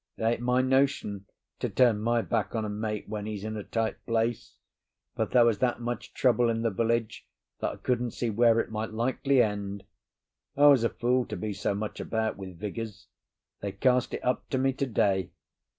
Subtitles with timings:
[0.17, 1.27] It ain't my notion
[1.59, 4.55] to turn my back on a mate when he's in a tight place,
[5.15, 7.27] but there was that much trouble in the village
[7.59, 9.83] that I couldn't see where it might likely end.
[10.57, 13.09] I was a fool to be so much about with Vigours.
[13.59, 15.29] They cast it up to me to day.